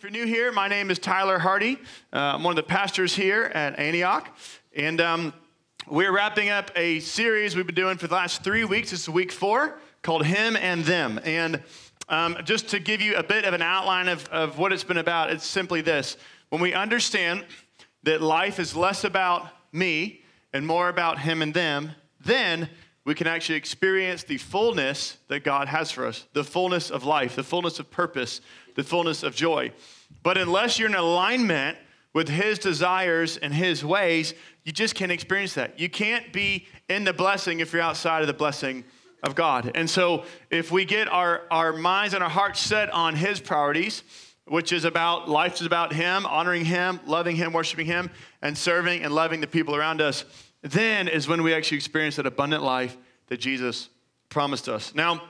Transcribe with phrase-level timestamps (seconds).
[0.00, 1.76] If you're new here, my name is Tyler Hardy.
[2.10, 4.34] Uh, I'm one of the pastors here at Antioch.
[4.74, 5.34] And um,
[5.90, 8.94] we're wrapping up a series we've been doing for the last three weeks.
[8.94, 11.20] It's week four called Him and Them.
[11.22, 11.62] And
[12.08, 14.96] um, just to give you a bit of an outline of, of what it's been
[14.96, 16.16] about, it's simply this.
[16.48, 17.44] When we understand
[18.04, 20.22] that life is less about me
[20.54, 21.90] and more about Him and them,
[22.24, 22.70] then
[23.04, 27.36] we can actually experience the fullness that God has for us the fullness of life,
[27.36, 28.40] the fullness of purpose,
[28.74, 29.72] the fullness of joy.
[30.22, 31.78] But unless you're in alignment
[32.12, 35.78] with His desires and His ways, you just can't experience that.
[35.78, 38.84] You can't be in the blessing if you're outside of the blessing
[39.22, 39.70] of God.
[39.74, 44.02] And so, if we get our, our minds and our hearts set on His priorities,
[44.46, 48.10] which is about life is about Him, honoring Him, loving Him, worshiping Him,
[48.42, 50.24] and serving and loving the people around us,
[50.62, 52.96] then is when we actually experience that abundant life
[53.28, 53.88] that Jesus
[54.28, 54.94] promised us.
[54.94, 55.22] Now,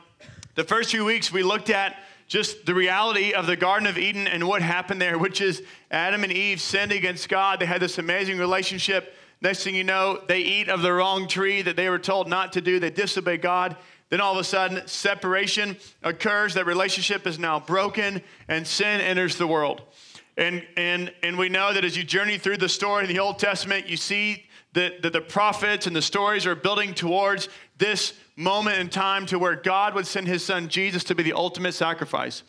[0.55, 1.97] the first few weeks we looked at
[2.31, 6.23] just the reality of the Garden of Eden and what happened there, which is Adam
[6.23, 7.59] and Eve sinned against God.
[7.59, 9.17] They had this amazing relationship.
[9.41, 12.53] Next thing you know, they eat of the wrong tree that they were told not
[12.53, 12.79] to do.
[12.79, 13.77] They disobey God.
[14.11, 16.55] Then all of a sudden, separation occurs.
[16.55, 19.83] That relationship is now broken, and sin enters the world.
[20.37, 23.41] And, and, and we know that as you journey through the story in the Old
[23.41, 28.79] Testament, you see that, that the prophets and the stories are building towards this moment
[28.79, 32.43] in time to where God would send his son Jesus to be the ultimate sacrifice.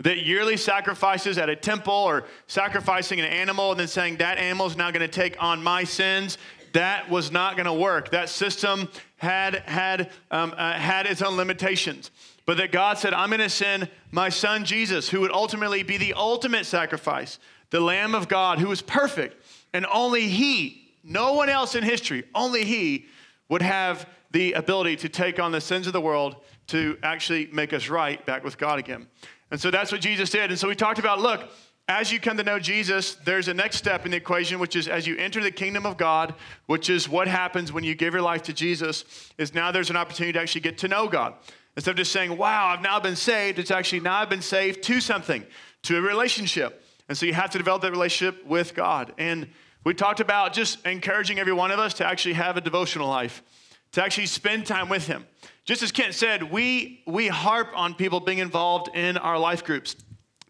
[0.00, 4.66] That yearly sacrifices at a temple or sacrificing an animal and then saying that animal
[4.66, 6.38] is now going to take on my sins,
[6.72, 8.10] that was not going to work.
[8.10, 12.10] That system had, had, um, uh, had its own limitations.
[12.46, 15.96] But that God said, I'm going to send my son Jesus, who would ultimately be
[15.96, 17.38] the ultimate sacrifice,
[17.70, 19.36] the Lamb of God, who was perfect.
[19.72, 23.06] And only he, no one else in history, only he
[23.48, 26.36] would have the ability to take on the sins of the world
[26.68, 29.06] to actually make us right back with God again.
[29.50, 30.50] And so that's what Jesus did.
[30.50, 31.48] And so we talked about look,
[31.88, 34.88] as you come to know Jesus, there's a next step in the equation, which is
[34.88, 36.34] as you enter the kingdom of God,
[36.66, 39.04] which is what happens when you give your life to Jesus,
[39.38, 41.32] is now there's an opportunity to actually get to know God.
[41.76, 44.82] Instead of just saying, wow, I've now been saved, it's actually now I've been saved
[44.82, 45.46] to something,
[45.84, 46.84] to a relationship.
[47.08, 49.14] And so you have to develop that relationship with God.
[49.16, 49.48] And
[49.84, 53.42] we talked about just encouraging every one of us to actually have a devotional life
[53.92, 55.26] to actually spend time with him.
[55.64, 59.96] Just as Kent said, we, we harp on people being involved in our life groups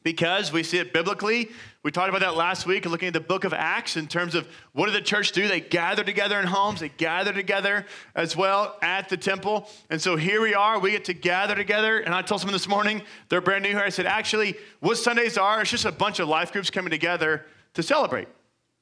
[0.05, 1.51] because we see it biblically.
[1.83, 4.47] We talked about that last week, looking at the book of Acts in terms of
[4.73, 5.49] what did the church do?
[5.49, 7.85] They gather together in homes, they gather together
[8.15, 9.69] as well at the temple.
[9.91, 11.99] And so here we are, we get to gather together.
[11.99, 13.81] And I told someone this morning, they're brand new here.
[13.81, 17.47] I said, actually, what Sundays are, it's just a bunch of life groups coming together
[17.75, 18.29] to celebrate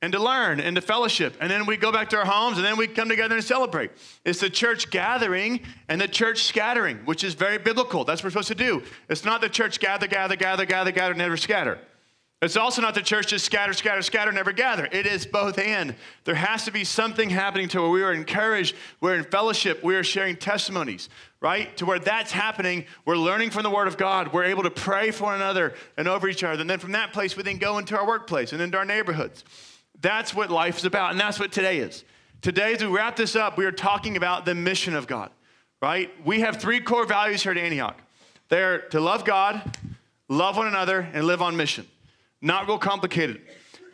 [0.07, 1.37] and to learn and to fellowship.
[1.41, 3.91] And then we go back to our homes and then we come together and celebrate.
[4.25, 8.05] It's the church gathering and the church scattering, which is very biblical.
[8.05, 8.85] That's what we're supposed to do.
[9.09, 11.81] It's not the church gather, gather, gather, gather, gather, never scatter.
[12.41, 14.89] It's also not the church just scatter, scatter, scatter, never gather.
[14.93, 15.97] It is both and.
[16.23, 19.97] There has to be something happening to where we are encouraged, we're in fellowship, we
[19.97, 21.09] are sharing testimonies,
[21.41, 21.77] right?
[21.79, 24.33] To where that's happening, we're learning from the Word of God.
[24.33, 26.61] We're able to pray for one another and over each other.
[26.61, 29.43] And then from that place, we then go into our workplace and into our neighborhoods.
[30.01, 32.05] That's what life is about, and that's what today is.
[32.43, 35.31] Today, as we wrap this up, we are talking about the mission of God,
[35.81, 36.11] right?
[36.25, 37.99] We have three core values here at Antioch.
[38.49, 39.77] They're to love God,
[40.29, 41.87] love one another, and live on mission.
[42.41, 43.41] Not real complicated.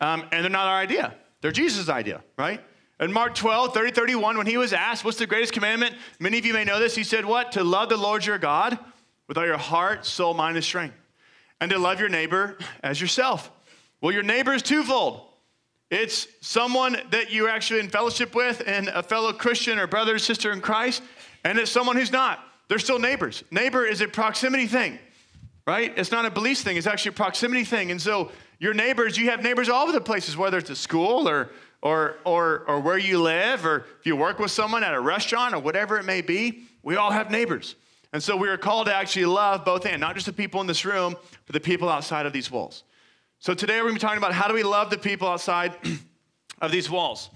[0.00, 2.60] Um, and they're not our idea, they're Jesus' idea, right?
[3.00, 5.94] In Mark 12, 30, 31, when he was asked, What's the greatest commandment?
[6.20, 6.94] Many of you may know this.
[6.94, 7.52] He said, What?
[7.52, 8.78] To love the Lord your God
[9.28, 10.94] with all your heart, soul, mind, and strength,
[11.60, 13.50] and to love your neighbor as yourself.
[14.00, 15.31] Well, your neighbor is twofold
[15.92, 20.18] it's someone that you're actually in fellowship with and a fellow Christian or brother or
[20.18, 21.02] sister in Christ,
[21.44, 22.40] and it's someone who's not.
[22.68, 23.44] They're still neighbors.
[23.50, 24.98] Neighbor is a proximity thing,
[25.66, 25.92] right?
[25.94, 27.90] It's not a belief thing, it's actually a proximity thing.
[27.90, 31.28] And so your neighbors, you have neighbors all over the places, whether it's a school
[31.28, 31.50] or
[31.82, 35.52] or, or, or where you live, or if you work with someone at a restaurant
[35.52, 37.74] or whatever it may be, we all have neighbors.
[38.12, 40.68] And so we are called to actually love both and, not just the people in
[40.68, 41.16] this room,
[41.46, 42.84] but the people outside of these walls.
[43.42, 45.74] So today we're going to be talking about how do we love the people outside
[46.60, 47.28] of these walls.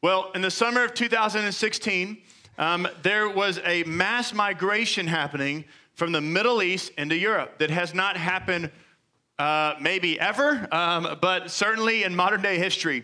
[0.00, 2.18] Well, in the summer of 2016,
[2.58, 5.64] um, there was a mass migration happening
[5.94, 8.70] from the Middle East into Europe that has not happened
[9.40, 13.02] uh, maybe ever, um, but certainly in modern day history.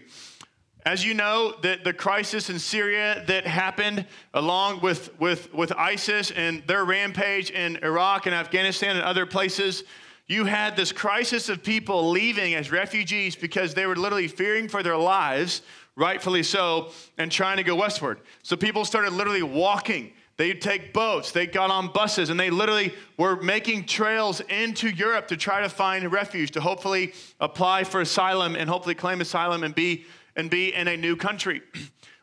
[0.87, 6.31] As you know, the, the crisis in Syria that happened along with, with, with ISIS
[6.31, 9.83] and their rampage in Iraq and Afghanistan and other places
[10.27, 14.83] you had this crisis of people leaving as refugees because they were literally fearing for
[14.83, 15.61] their lives,
[15.97, 18.21] rightfully so, and trying to go westward.
[18.43, 20.13] So people started literally walking.
[20.37, 25.29] They'd take boats, they got on buses, and they literally were making trails into Europe
[25.29, 29.75] to try to find refuge, to hopefully apply for asylum and hopefully claim asylum and
[29.75, 31.63] be, and be in a new country.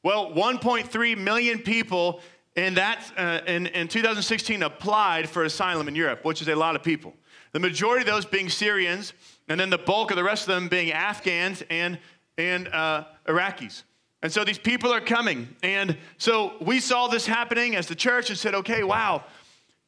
[0.03, 2.21] Well, 1.3 million people
[2.55, 6.75] in, that, uh, in, in 2016 applied for asylum in Europe, which is a lot
[6.75, 7.13] of people.
[7.51, 9.13] The majority of those being Syrians,
[9.47, 11.99] and then the bulk of the rest of them being Afghans and,
[12.37, 13.83] and uh, Iraqis.
[14.23, 15.55] And so these people are coming.
[15.63, 19.23] And so we saw this happening as the church and said, okay, wow,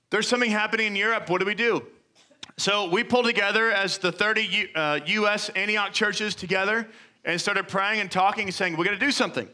[0.09, 1.29] there's something happening in Europe.
[1.29, 1.85] What do we do?
[2.57, 5.49] So we pulled together as the 30 U, uh, U.S.
[5.49, 6.87] Antioch churches together
[7.25, 9.47] and started praying and talking and saying, we're going to do something.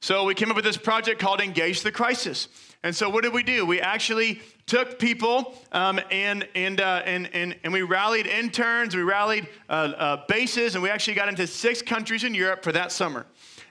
[0.00, 2.48] So we came up with this project called Engage the Crisis.
[2.84, 3.64] And so what did we do?
[3.64, 9.00] We actually took people um, and, and, uh, and, and, and we rallied interns, we
[9.00, 12.92] rallied uh, uh, bases, and we actually got into six countries in Europe for that
[12.92, 13.24] summer.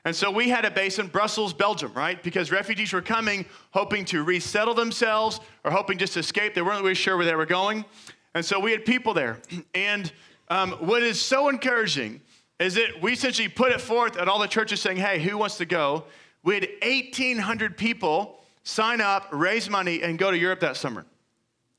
[0.04, 2.21] And so we had a base in Brussels, Belgium, right?
[2.24, 6.56] Because refugees were coming hoping to resettle themselves or hoping just to escape.
[6.56, 7.86] They weren't really sure where they were going.
[8.33, 9.39] And so we had people there.
[9.75, 10.12] And
[10.50, 12.19] um, what is so encouraging
[12.60, 15.57] is that we essentially put it forth at all the churches saying, hey, who wants
[15.57, 16.06] to go?
[16.44, 21.06] We had 1,800 people sign up, raise money, and go to Europe that summer.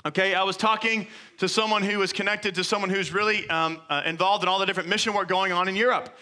[0.06, 1.06] Okay, I was talking
[1.38, 4.66] to someone who was connected to someone who's really um, uh, involved in all the
[4.66, 6.14] different mission work going on in Europe.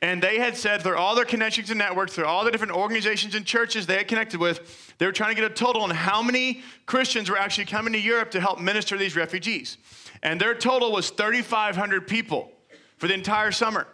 [0.00, 3.34] And they had said through all their connections and networks, through all the different organizations
[3.34, 6.22] and churches they had connected with, they were trying to get a total on how
[6.22, 9.76] many Christians were actually coming to Europe to help minister to these refugees.
[10.22, 12.50] And their total was 3,500 people
[12.96, 13.86] for the entire summer,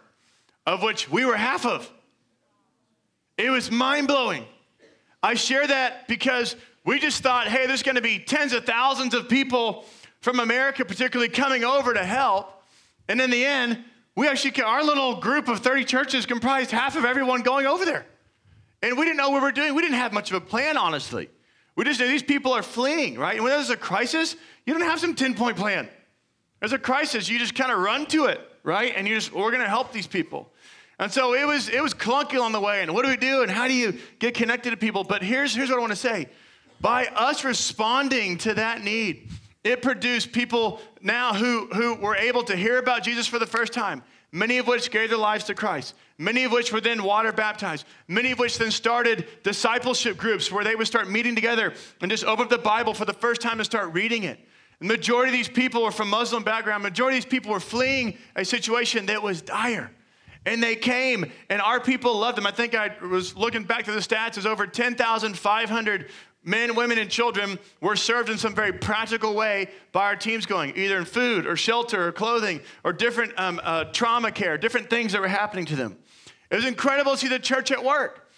[0.65, 1.91] of which we were half of.
[3.37, 4.45] It was mind blowing.
[5.25, 6.55] I share that because
[6.85, 9.85] we just thought, hey, there's going to be tens of thousands of people
[10.21, 12.61] from America, particularly coming over to help.
[13.07, 13.83] And in the end,
[14.15, 18.05] we actually, our little group of 30 churches comprised half of everyone going over there.
[18.83, 19.73] And we didn't know what we were doing.
[19.73, 21.27] We didn't have much of a plan, honestly.
[21.75, 23.33] We just knew these people are fleeing, right?
[23.33, 24.35] And when there's a crisis,
[24.67, 25.89] you don't have some 10 point plan.
[26.59, 28.93] There's a crisis, you just kind of run to it, right?
[28.95, 30.51] And you just, we're going to help these people.
[30.97, 32.81] And so it was, it was clunky on the way.
[32.81, 33.41] And what do we do?
[33.41, 35.03] And how do you get connected to people?
[35.03, 36.29] But here's, here's what I want to say
[36.81, 39.29] by us responding to that need,
[39.63, 43.73] it produced people now who, who were able to hear about Jesus for the first
[43.73, 47.31] time, many of which gave their lives to Christ, many of which were then water
[47.31, 52.11] baptized, many of which then started discipleship groups where they would start meeting together and
[52.11, 54.39] just open up the Bible for the first time and start reading it.
[54.79, 56.83] The majority of these people were from Muslim background.
[56.83, 59.91] Majority of these people were fleeing a situation that was dire.
[60.45, 62.45] And they came, and our people loved them.
[62.45, 66.11] I think I was looking back to the stats, there's over 10,500
[66.43, 70.77] men, women, and children were served in some very practical way by our teams going,
[70.77, 75.11] either in food or shelter or clothing or different um, uh, trauma care, different things
[75.13, 75.97] that were happening to them.
[76.51, 78.29] It was incredible to see the church at work.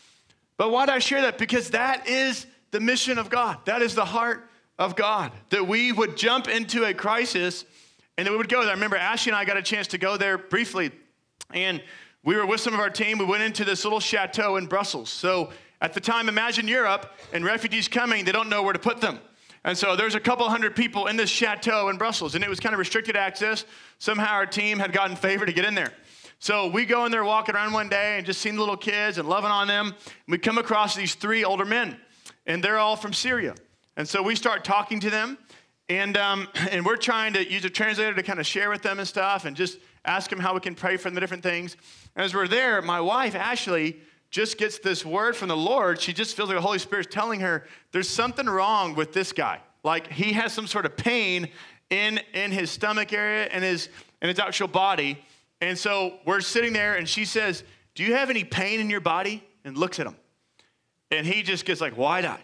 [0.55, 1.37] But why did I share that?
[1.37, 3.57] Because that is the mission of God.
[3.65, 4.49] That is the heart
[4.79, 5.31] of God.
[5.49, 7.65] That we would jump into a crisis
[8.17, 8.71] and then we would go there.
[8.71, 10.91] I remember Ashley and I got a chance to go there briefly.
[11.53, 11.81] And
[12.23, 13.17] we were with some of our team.
[13.17, 15.09] We went into this little chateau in Brussels.
[15.09, 15.51] So
[15.81, 19.19] at the time, imagine Europe and refugees coming, they don't know where to put them.
[19.63, 22.59] And so there's a couple hundred people in this chateau in Brussels, and it was
[22.59, 23.65] kind of restricted access.
[23.99, 25.91] Somehow our team had gotten favor to get in there.
[26.39, 29.17] So we go in there walking around one day and just seeing the little kids
[29.17, 29.95] and loving on them.
[30.27, 31.97] We come across these three older men,
[32.45, 33.55] and they're all from Syria.
[33.97, 35.37] And so we start talking to them,
[35.89, 38.99] and, um, and we're trying to use a translator to kind of share with them
[38.99, 41.75] and stuff and just ask him how we can pray for the different things.
[42.15, 43.99] And as we're there, my wife, Ashley,
[44.29, 46.01] just gets this word from the Lord.
[46.01, 49.61] She just feels like the Holy Spirit's telling her there's something wrong with this guy.
[49.83, 51.49] Like he has some sort of pain
[51.89, 53.89] in, in his stomach area and his,
[54.21, 55.23] in his actual body.
[55.61, 57.63] And so we're sitting there and she says,
[57.95, 59.43] Do you have any pain in your body?
[59.63, 60.15] And looks at him.
[61.11, 62.39] And he just gets like wide eyed.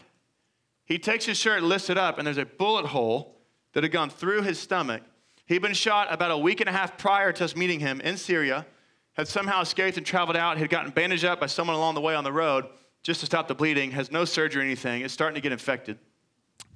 [0.86, 3.38] He takes his shirt, lifts it up, and there's a bullet hole
[3.74, 5.02] that had gone through his stomach.
[5.46, 8.18] He'd been shot about a week and a half prior to us meeting him in
[8.18, 8.66] Syria
[9.14, 12.16] had somehow escaped and traveled out, had gotten bandaged up by someone along the way
[12.16, 12.66] on the road
[13.04, 16.00] just to stop the bleeding, has no surgery or anything, is starting to get infected.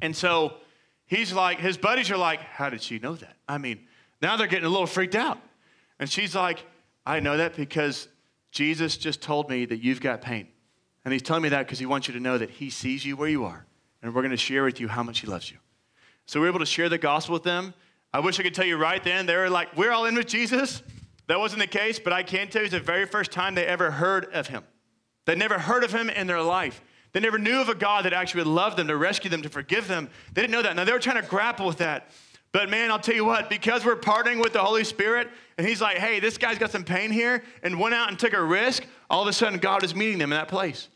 [0.01, 0.55] And so
[1.05, 3.37] he's like, his buddies are like, How did she know that?
[3.47, 3.87] I mean,
[4.21, 5.39] now they're getting a little freaked out.
[5.99, 6.63] And she's like,
[7.05, 8.07] I know that because
[8.51, 10.47] Jesus just told me that you've got pain.
[11.05, 13.15] And he's telling me that because he wants you to know that he sees you
[13.15, 13.65] where you are.
[14.01, 15.57] And we're going to share with you how much he loves you.
[16.25, 17.73] So we're able to share the gospel with them.
[18.13, 20.27] I wish I could tell you right then, they were like, We're all in with
[20.27, 20.81] Jesus.
[21.27, 23.65] That wasn't the case, but I can tell you it's the very first time they
[23.65, 24.63] ever heard of him.
[25.25, 26.81] They never heard of him in their life.
[27.11, 29.49] They never knew of a God that actually would love them, to rescue them, to
[29.49, 30.09] forgive them.
[30.33, 30.75] They didn't know that.
[30.75, 32.09] Now, they were trying to grapple with that.
[32.53, 35.81] But man, I'll tell you what, because we're partnering with the Holy Spirit, and He's
[35.81, 38.85] like, hey, this guy's got some pain here, and went out and took a risk,
[39.09, 40.87] all of a sudden God is meeting them in that place.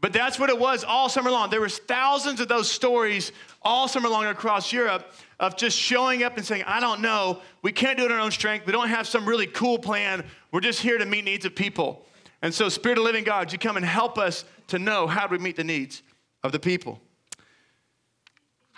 [0.00, 1.48] But that's what it was all summer long.
[1.48, 3.30] There was thousands of those stories
[3.62, 7.40] all summer long across Europe of just showing up and saying, I don't know.
[7.62, 8.64] We can't do it on our own strength.
[8.64, 10.24] We don't have some really cool plan.
[10.52, 12.06] We're just here to meet needs of people.
[12.42, 15.36] And so, Spirit of Living God, you come and help us to know how do
[15.36, 16.02] we meet the needs
[16.44, 17.00] of the people.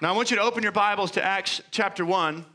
[0.01, 2.47] Now, I want you to open your Bibles to Acts chapter 1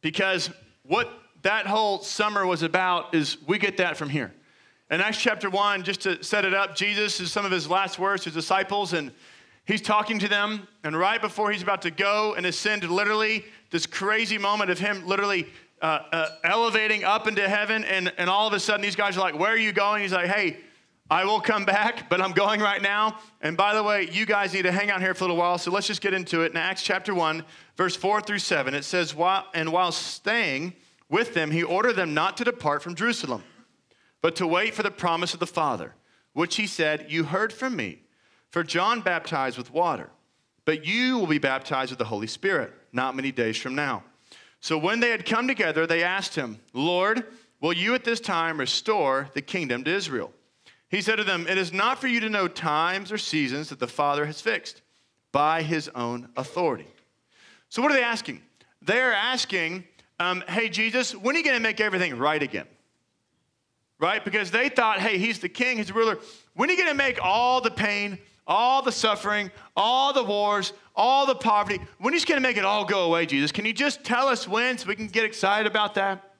[0.00, 0.50] because
[0.82, 1.10] what
[1.42, 4.32] that whole summer was about is we get that from here.
[4.90, 7.98] In Acts chapter 1, just to set it up, Jesus is some of his last
[7.98, 9.12] words to his disciples, and
[9.70, 10.66] he's talking to them.
[10.84, 15.06] And right before he's about to go and ascend, literally, this crazy moment of him
[15.06, 15.46] literally
[15.82, 19.20] uh, uh, elevating up into heaven, and, and all of a sudden, these guys are
[19.20, 20.02] like, Where are you going?
[20.02, 20.58] He's like, Hey,
[21.08, 23.18] I will come back, but I'm going right now.
[23.40, 25.58] And by the way, you guys need to hang out here for a little while,
[25.58, 26.52] so let's just get into it.
[26.52, 27.44] In Acts chapter 1,
[27.76, 29.14] verse 4 through 7, it says,
[29.54, 30.74] And while staying
[31.08, 33.42] with them, he ordered them not to depart from Jerusalem
[34.22, 35.94] but to wait for the promise of the Father,
[36.32, 38.02] which he said, You heard from me.
[38.50, 40.10] For John baptized with water,
[40.64, 44.02] but you will be baptized with the Holy Spirit not many days from now.
[44.60, 47.24] So when they had come together, they asked him, Lord,
[47.60, 50.32] will you at this time restore the kingdom to Israel?
[50.88, 53.78] He said to them, It is not for you to know times or seasons that
[53.78, 54.82] the Father has fixed
[55.32, 56.88] by his own authority.
[57.68, 58.42] So, what are they asking?
[58.82, 59.84] They're asking,
[60.18, 62.66] um, Hey, Jesus, when are you going to make everything right again?
[64.00, 64.24] right?
[64.24, 66.18] Because they thought, hey, he's the king, he's the ruler.
[66.54, 68.18] When are you going to make all the pain,
[68.50, 71.80] all the suffering, all the wars, all the poverty?
[71.98, 73.52] When are going to make it all go away, Jesus?
[73.52, 76.34] Can you just tell us when so we can get excited about that?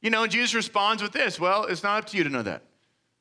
[0.00, 2.42] You know, and Jesus responds with this Well, it's not up to you to know
[2.42, 2.62] that.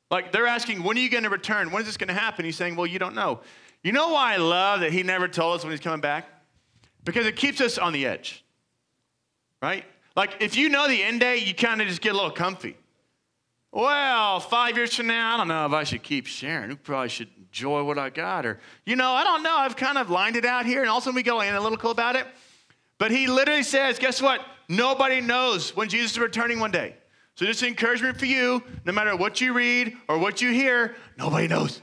[0.09, 1.71] Like they're asking, when are you going to return?
[1.71, 2.45] When is this going to happen?
[2.45, 3.41] He's saying, well, you don't know.
[3.83, 6.25] You know why I love that he never told us when he's coming back?
[7.03, 8.45] Because it keeps us on the edge,
[9.61, 9.83] right?
[10.15, 12.77] Like if you know the end day, you kind of just get a little comfy.
[13.73, 16.69] Well, five years from now, I don't know if I should keep sharing.
[16.69, 18.47] We probably should enjoy what I got.
[18.47, 19.55] Or, you know, I don't know.
[19.55, 20.81] I've kind of lined it out here.
[20.81, 22.25] And also, we go analytical about it.
[22.97, 24.43] But he literally says, guess what?
[24.67, 26.95] Nobody knows when Jesus is returning one day.
[27.35, 31.47] So, just encouragement for you no matter what you read or what you hear, nobody
[31.47, 31.81] knows.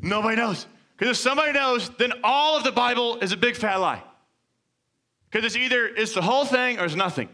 [0.00, 0.66] Nobody knows.
[0.96, 4.02] Because if somebody knows, then all of the Bible is a big fat lie.
[5.30, 7.28] Because it's either it's the whole thing or it's nothing.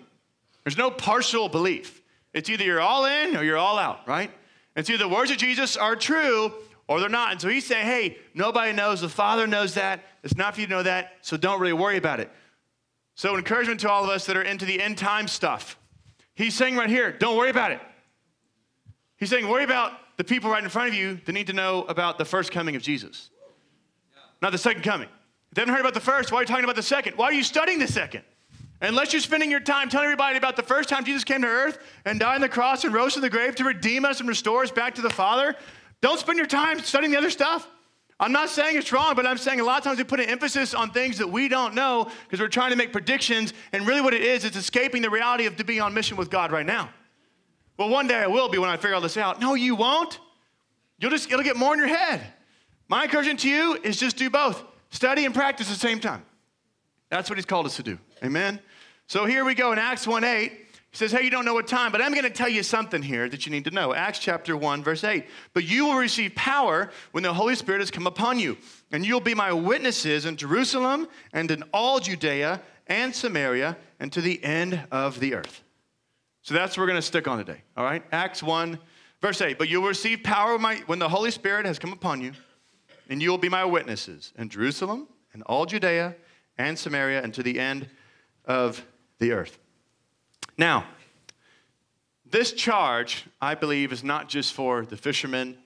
[0.65, 2.03] There's no partial belief.
[2.33, 4.31] It's either you're all in or you're all out, right?
[4.75, 6.53] And so the words of Jesus are true
[6.90, 7.30] or they're not.
[7.30, 9.00] And so he's saying, hey, nobody knows.
[9.00, 10.04] The Father knows that.
[10.25, 12.28] It's not for you to know that, so don't really worry about it.
[13.14, 15.78] So, encouragement to all of us that are into the end time stuff.
[16.35, 17.80] He's saying right here, don't worry about it.
[19.18, 21.85] He's saying, worry about the people right in front of you that need to know
[21.85, 23.30] about the first coming of Jesus,
[24.42, 25.09] not the second coming.
[25.50, 27.16] If they haven't heard about the first, why are you talking about the second?
[27.16, 28.25] Why are you studying the second?
[28.82, 31.78] Unless you're spending your time telling everybody about the first time Jesus came to earth
[32.04, 34.62] and died on the cross and rose from the grave to redeem us and restore
[34.64, 35.54] us back to the Father,
[36.00, 37.69] don't spend your time studying the other stuff.
[38.19, 40.28] I'm not saying it's wrong, but I'm saying a lot of times we put an
[40.28, 44.02] emphasis on things that we don't know because we're trying to make predictions, and really
[44.02, 46.66] what it is, it's escaping the reality of to be on mission with God right
[46.66, 46.90] now.
[47.78, 49.40] Well, one day I will be when I figure all this out.
[49.40, 50.19] No, you won't.
[50.99, 52.21] You'll just, it'll get more in your head.
[52.88, 56.23] My encouragement to you is just do both study and practice at the same time.
[57.09, 57.99] That's what he's called us to do.
[58.23, 58.61] Amen.
[59.07, 60.60] So here we go in Acts 1 8.
[60.90, 63.00] He says, Hey, you don't know what time, but I'm going to tell you something
[63.00, 63.94] here that you need to know.
[63.94, 65.25] Acts chapter 1, verse 8.
[65.54, 68.59] But you will receive power when the Holy Spirit has come upon you,
[68.90, 74.20] and you'll be my witnesses in Jerusalem and in all Judea and Samaria and to
[74.20, 75.62] the end of the earth.
[76.42, 78.02] So that's what we're going to stick on today, all right?
[78.11, 78.76] Acts 1,
[79.20, 79.59] verse 8.
[79.59, 82.32] But you will receive power when the Holy Spirit has come upon you,
[83.09, 86.16] and you will be my witnesses in Jerusalem and all Judea
[86.59, 87.88] and Samaria and to the end
[88.44, 88.85] of
[89.20, 89.60] the earth.
[90.61, 90.85] Now,
[92.26, 95.57] this charge, I believe, is not just for the fishermen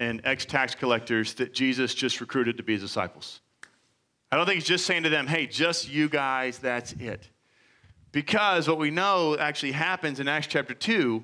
[0.00, 3.40] and ex tax collectors that Jesus just recruited to be his disciples.
[4.32, 7.28] I don't think he's just saying to them, hey, just you guys, that's it.
[8.10, 11.22] Because what we know actually happens in Acts chapter 2,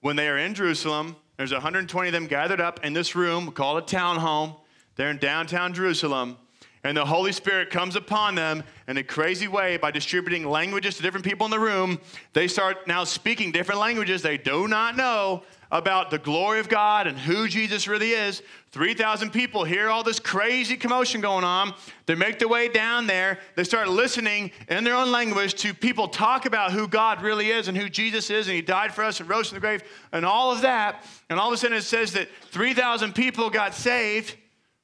[0.00, 3.78] when they are in Jerusalem, there's 120 of them gathered up in this room called
[3.80, 4.54] a town home.
[4.96, 6.36] They're in downtown Jerusalem
[6.82, 11.02] and the Holy Spirit comes upon them in a crazy way by distributing languages to
[11.02, 12.00] different people in the room.
[12.32, 17.06] They start now speaking different languages they do not know about the glory of God
[17.06, 18.42] and who Jesus really is.
[18.72, 21.74] 3,000 people hear all this crazy commotion going on.
[22.06, 23.38] They make their way down there.
[23.56, 27.68] They start listening in their own language to people talk about who God really is
[27.68, 29.82] and who Jesus is, and He died for us and rose from the grave,
[30.12, 31.04] and all of that.
[31.28, 34.36] And all of a sudden it says that 3,000 people got saved,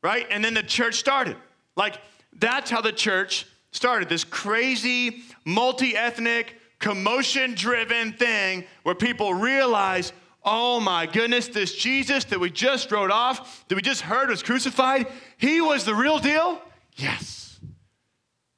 [0.02, 0.26] right?
[0.30, 1.36] And then the church started.
[1.76, 1.98] Like,
[2.38, 10.12] that's how the church started this crazy, multi ethnic, commotion driven thing where people realize,
[10.42, 14.42] Oh my goodness, this Jesus that we just wrote off, that we just heard was
[14.42, 16.60] crucified, he was the real deal?
[16.94, 17.58] Yes.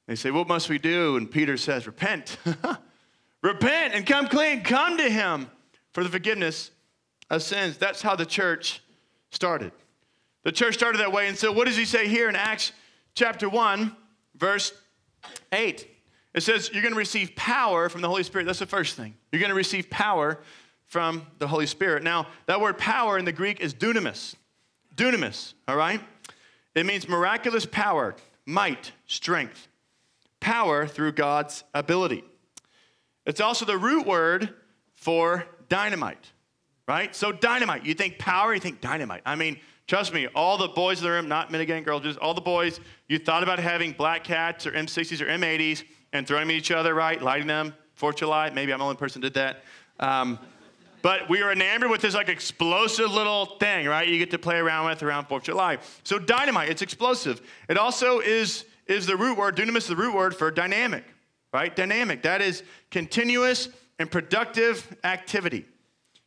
[0.07, 1.17] They say, What must we do?
[1.17, 2.37] And Peter says, Repent.
[3.41, 4.63] Repent and come clean.
[4.63, 5.49] Come to him
[5.93, 6.71] for the forgiveness
[7.29, 7.77] of sins.
[7.77, 8.81] That's how the church
[9.31, 9.71] started.
[10.43, 11.27] The church started that way.
[11.27, 12.71] And so, what does he say here in Acts
[13.15, 13.95] chapter 1,
[14.35, 14.73] verse
[15.51, 15.87] 8?
[16.33, 18.45] It says, You're going to receive power from the Holy Spirit.
[18.45, 19.15] That's the first thing.
[19.31, 20.39] You're going to receive power
[20.85, 22.03] from the Holy Spirit.
[22.03, 24.35] Now, that word power in the Greek is dunamis.
[24.95, 26.01] Dunamis, all right?
[26.75, 29.67] It means miraculous power, might, strength,
[30.39, 32.23] power through God's ability.
[33.25, 34.53] It's also the root word
[34.95, 36.31] for dynamite,
[36.87, 37.15] right?
[37.15, 39.21] So, dynamite, you think power, you think dynamite.
[39.25, 42.35] I mean, trust me, all the boys in the room, not mitigating girls, just all
[42.35, 46.51] the boys, you thought about having black cats or M60s or M80s and throwing them
[46.51, 47.19] at each other, right?
[47.19, 48.51] Lighting them, 4th of July.
[48.51, 49.63] Maybe I'm the only person who did that.
[49.99, 50.37] Um,
[51.01, 54.07] but we were enamored with this like explosive little thing, right?
[54.07, 55.77] You get to play around with around 4th of July.
[56.03, 57.41] So dynamite, it's explosive.
[57.67, 61.03] It also is, is the root word, dunamis is the root word for dynamic,
[61.51, 61.75] right?
[61.75, 62.21] Dynamic.
[62.21, 65.65] That is continuous and productive activity.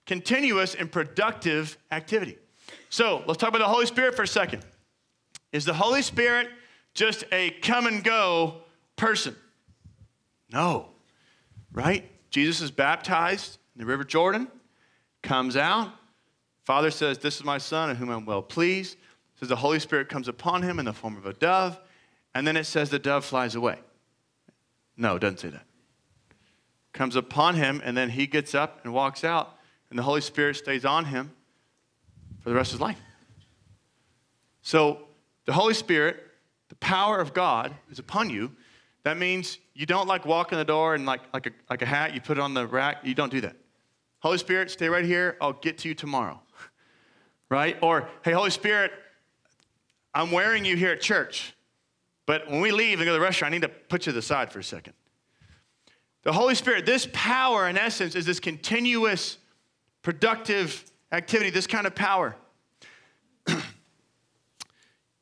[0.04, 2.38] Continuous and productive activity.
[2.92, 4.62] So let's talk about the Holy Spirit for a second.
[5.50, 6.50] Is the Holy Spirit
[6.92, 8.56] just a come and go
[8.96, 9.34] person?
[10.52, 10.90] No,
[11.72, 12.04] right?
[12.28, 14.46] Jesus is baptized in the River Jordan
[15.22, 15.90] comes out.
[16.64, 18.98] Father says, This is my son in whom I'm well pleased.
[19.40, 21.80] Says the Holy Spirit comes upon him in the form of a dove.
[22.34, 23.78] And then it says the dove flies away.
[24.98, 25.64] No, it doesn't say that.
[26.92, 29.56] Comes upon him, and then he gets up and walks out,
[29.88, 31.30] and the Holy Spirit stays on him
[32.42, 32.98] for the rest of his life.
[34.62, 35.00] So
[35.44, 36.22] the Holy Spirit,
[36.68, 38.52] the power of God is upon you.
[39.04, 41.86] That means you don't like walk in the door and like, like, a, like a
[41.86, 42.98] hat, you put it on the rack.
[43.02, 43.56] You don't do that.
[44.20, 45.36] Holy Spirit, stay right here.
[45.40, 46.40] I'll get to you tomorrow.
[47.48, 47.76] Right?
[47.82, 48.92] Or, hey, Holy Spirit,
[50.14, 51.54] I'm wearing you here at church,
[52.26, 54.16] but when we leave and go to the restaurant, I need to put you to
[54.16, 54.94] the side for a second.
[56.22, 59.38] The Holy Spirit, this power in essence is this continuous,
[60.02, 62.34] productive activity, this kind of power.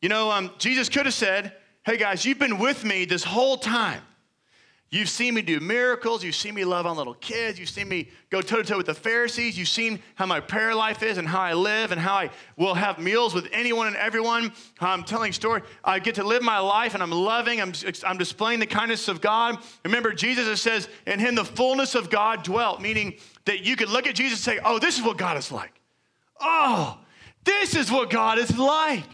[0.00, 1.52] you know, um, Jesus could have said,
[1.84, 4.02] hey guys, you've been with me this whole time.
[4.92, 6.24] You've seen me do miracles.
[6.24, 7.60] You've seen me love on little kids.
[7.60, 9.56] You've seen me go toe to toe with the Pharisees.
[9.56, 12.74] You've seen how my prayer life is and how I live and how I will
[12.74, 14.52] have meals with anyone and everyone.
[14.80, 15.62] I'm telling story.
[15.84, 17.60] I get to live my life and I'm loving.
[17.60, 17.72] I'm,
[18.04, 19.58] I'm displaying the kindness of God.
[19.84, 24.08] Remember, Jesus says, in him the fullness of God dwelt, meaning that you could look
[24.08, 25.79] at Jesus and say, oh, this is what God is like.
[26.40, 26.98] Oh,
[27.44, 29.04] this is what God is like.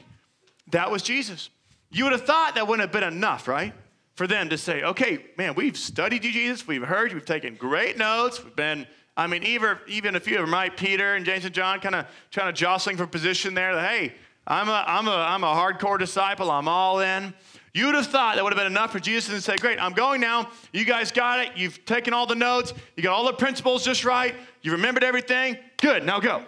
[0.71, 1.51] That was Jesus.
[1.91, 3.73] You would have thought that wouldn't have been enough, right?
[4.17, 6.67] for them to say, okay, man, we've studied you, Jesus.
[6.67, 7.17] We've heard you.
[7.17, 8.43] We've taken great notes.
[8.43, 10.75] We've been, I mean, even, even a few of them, right?
[10.75, 13.75] Peter and James and John kind of trying to jostling for position there.
[13.75, 14.15] That, hey,
[14.47, 16.51] I'm a, I'm, a, I'm a hardcore disciple.
[16.51, 17.35] I'm all in.
[17.75, 19.93] You would have thought that would have been enough for Jesus to say, Great, I'm
[19.93, 20.49] going now.
[20.73, 21.51] You guys got it.
[21.55, 22.73] You've taken all the notes.
[22.97, 24.35] You got all the principles just right.
[24.63, 25.59] You remembered everything.
[25.77, 26.43] Good, now go.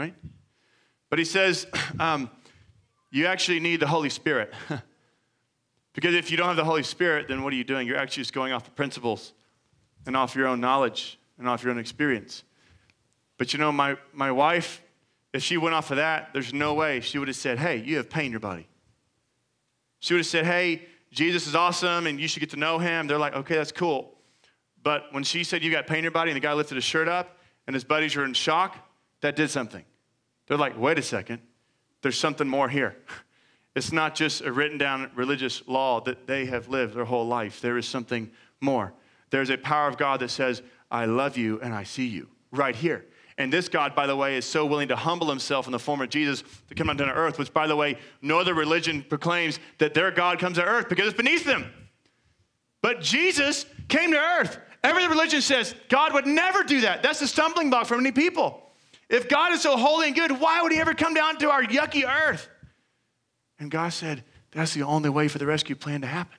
[0.00, 0.14] Right?
[1.10, 1.66] But he says,
[2.00, 2.30] um,
[3.10, 4.52] You actually need the Holy Spirit.
[5.92, 7.84] Because if you don't have the Holy Spirit, then what are you doing?
[7.84, 9.32] You're actually just going off the principles
[10.06, 12.44] and off your own knowledge and off your own experience.
[13.38, 14.82] But you know, my, my wife,
[15.32, 17.96] if she went off of that, there's no way she would have said, Hey, you
[17.96, 18.68] have pain in your body.
[19.98, 23.08] She would have said, Hey, Jesus is awesome and you should get to know him.
[23.08, 24.16] They're like, Okay, that's cool.
[24.80, 26.84] But when she said, You got pain in your body, and the guy lifted his
[26.84, 27.36] shirt up
[27.66, 28.76] and his buddies were in shock,
[29.20, 29.84] that did something.
[30.50, 31.40] They're like, Wait a second,
[32.02, 32.96] there's something more here.
[33.76, 37.60] It's not just a written down religious law that they have lived their whole life.
[37.60, 38.92] There is something more.
[39.30, 40.60] There's a power of God that says,
[40.90, 43.06] I love you and I see you right here.
[43.38, 46.02] And this God, by the way, is so willing to humble himself in the form
[46.02, 49.60] of Jesus to come down to earth, which, by the way, no other religion proclaims
[49.78, 51.72] that their God comes to earth because it's beneath them.
[52.82, 54.58] But Jesus came to earth.
[54.82, 57.04] Every religion says God would never do that.
[57.04, 58.69] That's the stumbling block for many people.
[59.10, 61.64] If God is so holy and good, why would he ever come down to our
[61.64, 62.48] yucky earth?
[63.58, 66.38] And God said, That's the only way for the rescue plan to happen.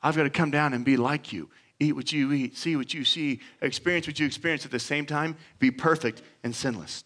[0.00, 2.94] I've got to come down and be like you, eat what you eat, see what
[2.94, 7.02] you see, experience what you experience at the same time, be perfect and sinless.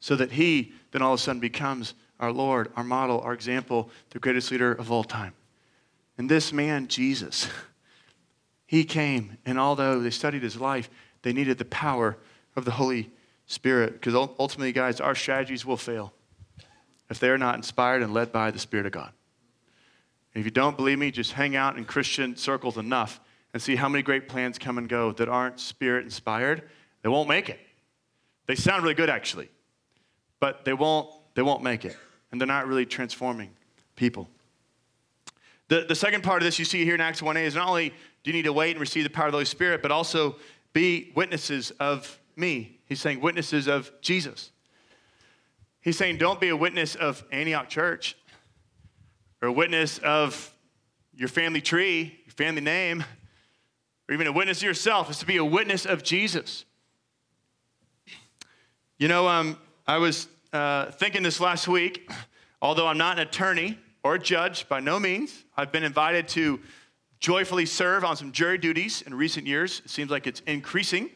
[0.00, 3.90] So that He then all of a sudden becomes our Lord, our model, our example,
[4.10, 5.34] the greatest leader of all time.
[6.16, 7.48] And this man, Jesus,
[8.66, 10.90] he came, and although they studied his life,
[11.22, 12.16] they needed the power
[12.56, 13.10] of the Holy
[13.48, 13.94] Spirit.
[13.94, 16.12] Because ultimately, guys, our strategies will fail
[17.10, 19.10] if they're not inspired and led by the Spirit of God.
[20.34, 23.18] And if you don't believe me, just hang out in Christian circles enough
[23.52, 26.62] and see how many great plans come and go that aren't Spirit inspired.
[27.02, 27.58] They won't make it.
[28.46, 29.48] They sound really good, actually,
[30.38, 31.96] but they won't, they won't make it.
[32.30, 33.50] And they're not really transforming
[33.96, 34.28] people.
[35.68, 37.90] The, the second part of this you see here in Acts 1a is not only
[38.22, 40.36] do you need to wait and receive the power of the Holy Spirit, but also
[40.72, 42.77] be witnesses of me.
[42.88, 44.50] He's saying witnesses of Jesus.
[45.80, 48.16] He's saying don't be a witness of Antioch Church
[49.42, 50.52] or a witness of
[51.14, 53.04] your family tree, your family name,
[54.08, 55.10] or even a witness of yourself.
[55.10, 56.64] It's to be a witness of Jesus.
[58.98, 62.10] You know, um, I was uh, thinking this last week,
[62.62, 66.58] although I'm not an attorney or a judge by no means, I've been invited to
[67.20, 69.82] joyfully serve on some jury duties in recent years.
[69.84, 71.10] It seems like it's increasing.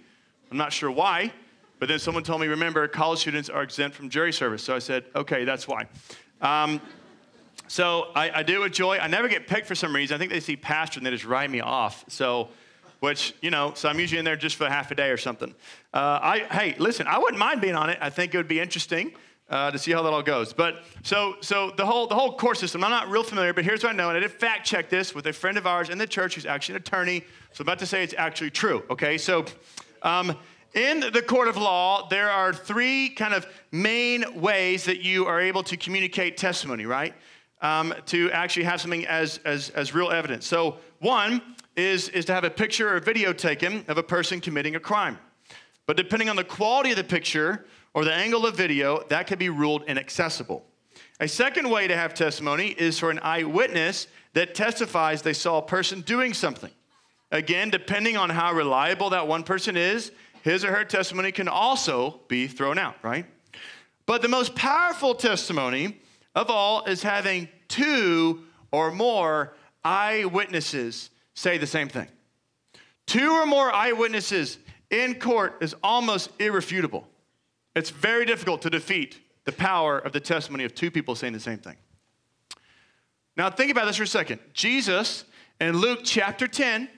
[0.51, 1.33] I'm not sure why,
[1.83, 4.62] but then someone told me, remember, college students are exempt from jury service.
[4.62, 5.88] So I said, okay, that's why.
[6.40, 6.81] Um,
[7.66, 8.99] so I, I, do it with joy.
[8.99, 10.14] I never get picked for some reason.
[10.14, 12.05] I think they see pastor and they just write me off.
[12.07, 12.51] So,
[13.01, 15.53] which, you know, so I'm usually in there just for half a day or something.
[15.92, 17.99] Uh, I, hey, listen, I wouldn't mind being on it.
[18.01, 19.12] I think it would be interesting
[19.51, 20.53] uh, to see how that all goes.
[20.53, 22.85] But so so the whole the whole court system.
[22.85, 25.16] I'm not real familiar, but here's what I know, and I did fact check this
[25.16, 27.25] with a friend of ours in the church who's actually an attorney.
[27.55, 28.85] So I'm about to say it's actually true.
[28.88, 29.47] Okay, so.
[30.05, 30.37] Um,
[30.75, 35.41] in the court of law, there are three kind of main ways that you are
[35.41, 37.15] able to communicate testimony, right?
[37.61, 40.47] Um, to actually have something as, as, as real evidence.
[40.47, 41.43] So, one
[41.77, 45.19] is, is to have a picture or video taken of a person committing a crime.
[45.87, 49.39] But depending on the quality of the picture or the angle of video, that could
[49.39, 50.65] be ruled inaccessible.
[51.21, 55.63] A second way to have testimony is for an eyewitness that testifies they saw a
[55.63, 56.71] person doing something.
[57.31, 62.20] Again, depending on how reliable that one person is, his or her testimony can also
[62.28, 63.26] be thrown out, right?
[64.07, 66.00] But the most powerful testimony
[66.35, 72.09] of all is having two or more eyewitnesses say the same thing.
[73.07, 74.59] Two or more eyewitnesses
[74.90, 77.07] in court is almost irrefutable.
[77.74, 81.40] It's very difficult to defeat the power of the testimony of two people saying the
[81.40, 81.76] same thing.
[83.37, 84.40] Now, think about this for a second.
[84.52, 85.24] Jesus
[85.61, 86.88] in Luke chapter 10,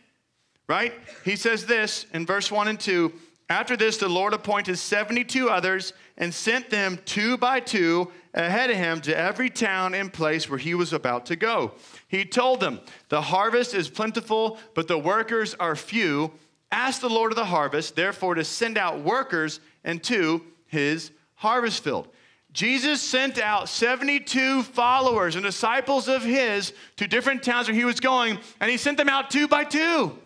[0.66, 0.92] right?
[1.24, 3.12] He says this in verse 1 and 2
[3.50, 8.76] After this, the Lord appointed 72 others and sent them two by two ahead of
[8.76, 11.72] him to every town and place where he was about to go.
[12.09, 12.80] He told them,
[13.11, 16.33] The harvest is plentiful, but the workers are few.
[16.72, 22.09] Ask the Lord of the harvest, therefore, to send out workers into his harvest field.
[22.52, 28.00] Jesus sent out 72 followers and disciples of his to different towns where he was
[28.00, 30.16] going, and he sent them out two by two.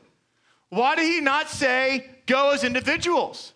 [0.68, 3.54] Why did he not say, go as individuals?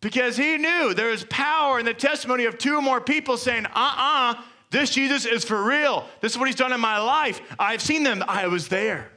[0.00, 3.64] Because he knew there is power in the testimony of two or more people saying,
[3.64, 6.06] uh uh-uh, uh, this Jesus is for real.
[6.20, 7.40] This is what he's done in my life.
[7.58, 9.10] I've seen them, I was there.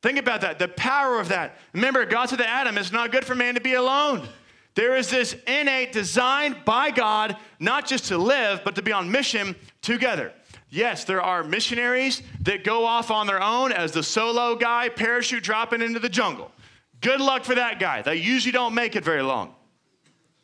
[0.00, 1.58] Think about that, the power of that.
[1.74, 4.26] Remember, God said to Adam, it's not good for man to be alone.
[4.74, 9.10] There is this innate design by God, not just to live, but to be on
[9.10, 10.32] mission together.
[10.70, 15.42] Yes, there are missionaries that go off on their own as the solo guy, parachute
[15.42, 16.52] dropping into the jungle.
[17.00, 18.02] Good luck for that guy.
[18.02, 19.54] They usually don't make it very long,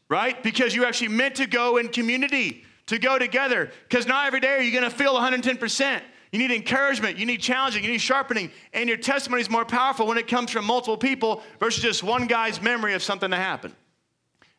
[0.08, 0.40] right?
[0.42, 3.70] Because you're actually meant to go in community, to go together.
[3.88, 6.00] Because not every day are you going to feel 110%.
[6.30, 10.06] You need encouragement, you need challenging, you need sharpening, and your testimony is more powerful
[10.06, 13.74] when it comes from multiple people versus just one guy's memory of something that happened.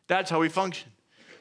[0.06, 0.90] That's how we function.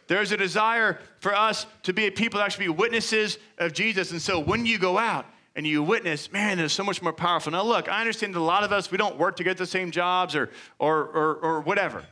[0.08, 4.12] There's a desire for us to be a people that actually be witnesses of Jesus.
[4.12, 7.52] And so when you go out and you witness, man, it's so much more powerful.
[7.52, 9.66] Now, look, I understand that a lot of us, we don't work to get the
[9.66, 12.04] same jobs or, or, or, or whatever.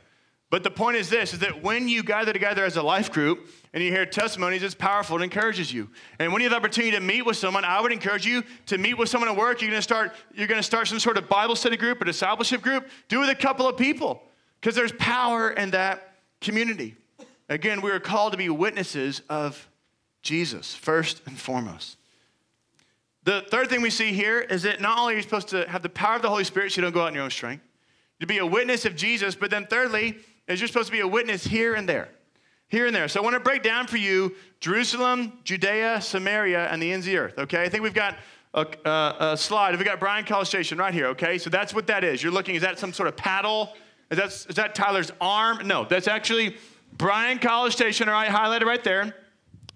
[0.50, 3.48] But the point is this is that when you gather together as a life group
[3.72, 5.20] and you hear testimonies, it's powerful.
[5.20, 5.90] It encourages you.
[6.20, 8.78] And when you have the opportunity to meet with someone, I would encourage you to
[8.78, 9.60] meet with someone at work.
[9.60, 12.88] You're gonna start, you're gonna start some sort of Bible study group or discipleship group.
[13.08, 14.22] Do it with a couple of people.
[14.60, 16.94] Because there's power in that community.
[17.48, 19.68] Again, we are called to be witnesses of
[20.22, 21.96] Jesus, first and foremost.
[23.24, 25.82] The third thing we see here is that not only are you supposed to have
[25.82, 27.64] the power of the Holy Spirit so you don't go out in your own strength,
[28.20, 31.08] to be a witness of Jesus, but then thirdly, is you're supposed to be a
[31.08, 32.08] witness here and there.
[32.68, 33.08] Here and there.
[33.08, 37.12] So I want to break down for you Jerusalem, Judea, Samaria, and the ends of
[37.12, 37.62] the earth, okay?
[37.62, 38.16] I think we've got
[38.52, 39.74] a, a, a slide.
[39.76, 41.38] We've got Bryan College Station right here, okay?
[41.38, 42.22] So that's what that is.
[42.22, 43.74] You're looking, is that some sort of paddle?
[44.10, 45.66] Is that, is that Tyler's arm?
[45.66, 46.56] No, that's actually
[46.96, 49.14] Bryan College Station, all right, highlighted right there.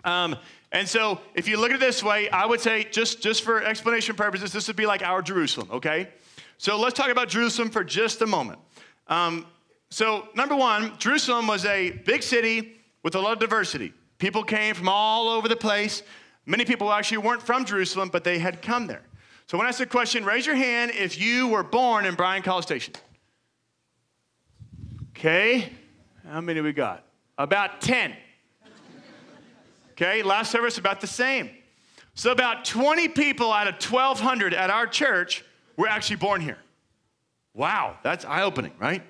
[0.05, 0.37] Um,
[0.72, 3.62] and so if you look at it this way, I would say, just, just for
[3.62, 6.09] explanation purposes, this would be like our Jerusalem, okay?
[6.59, 8.59] So let's talk about Jerusalem for just a moment.
[9.07, 9.46] Um,
[9.90, 13.94] so, number one, Jerusalem was a big city with a lot of diversity.
[14.18, 16.02] People came from all over the place.
[16.44, 19.02] Many people actually weren't from Jerusalem, but they had come there.
[19.46, 22.42] So, when I ask the question, raise your hand if you were born in Bryan
[22.42, 22.94] College Station.
[25.16, 25.72] Okay,
[26.28, 27.04] How many we got?
[27.38, 28.14] About 10.
[30.01, 31.51] Okay, last service about the same.
[32.15, 35.45] So about 20 people out of 1,200 at our church
[35.77, 36.59] were actually born here.
[37.53, 39.03] Wow, that's eye opening, right?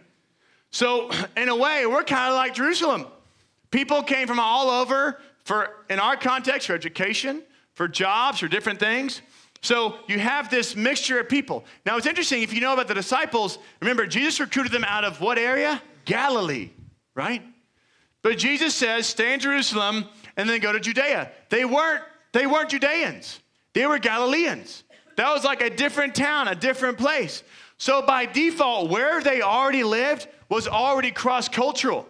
[0.70, 3.06] So, in a way, we're kind of like Jerusalem.
[3.70, 7.42] People came from all over for, in our context, for education,
[7.74, 9.20] for jobs, for different things.
[9.60, 11.66] So you have this mixture of people.
[11.84, 15.20] Now it's interesting, if you know about the disciples, remember, Jesus recruited them out of
[15.20, 15.82] what area?
[16.06, 16.70] Galilee,
[17.14, 17.42] right?
[18.22, 20.06] But Jesus says, stay in Jerusalem
[20.38, 21.30] and then go to Judea.
[21.50, 23.40] They weren't, they weren't Judeans,
[23.74, 24.84] they were Galileans.
[25.16, 27.42] That was like a different town, a different place.
[27.76, 32.08] So by default, where they already lived was already cross cultural.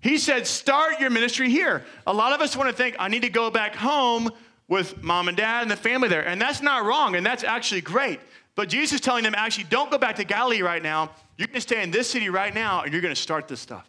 [0.00, 1.84] He said, start your ministry here.
[2.04, 4.28] A lot of us want to think, I need to go back home
[4.66, 6.26] with mom and dad and the family there.
[6.26, 8.18] And that's not wrong, and that's actually great.
[8.56, 11.12] But Jesus is telling them, actually, don't go back to Galilee right now.
[11.38, 13.60] You're going to stay in this city right now, and you're going to start this
[13.60, 13.88] stuff.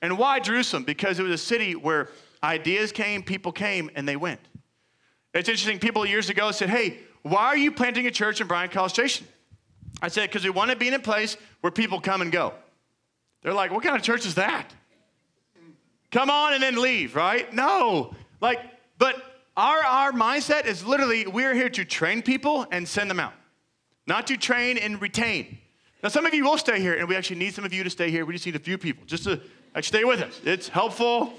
[0.00, 0.84] And why Jerusalem?
[0.84, 2.08] Because it was a city where
[2.42, 4.40] ideas came, people came, and they went.
[5.34, 8.70] It's interesting, people years ago said, hey, why are you planting a church in Bryan
[8.70, 9.26] College Station?
[10.02, 12.54] I said, because we want to be in a place where people come and go.
[13.42, 14.72] They're like, what kind of church is that?
[16.10, 17.52] Come on and then leave, right?
[17.52, 18.14] No.
[18.40, 18.60] Like,
[18.98, 19.16] but
[19.56, 23.34] our, our mindset is literally we're here to train people and send them out,
[24.06, 25.58] not to train and retain.
[26.02, 27.90] Now, some of you will stay here, and we actually need some of you to
[27.90, 28.24] stay here.
[28.24, 29.40] We just need a few people just to
[29.82, 30.40] stay with us.
[30.44, 31.34] It's helpful.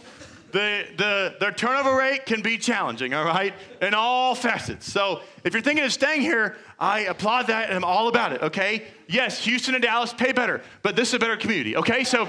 [0.52, 4.92] The, the, the turnover rate can be challenging, all right, in all facets.
[4.92, 8.42] So if you're thinking of staying here, I applaud that and I'm all about it,
[8.42, 8.88] okay?
[9.08, 12.04] Yes, Houston and Dallas pay better, but this is a better community, okay?
[12.04, 12.28] So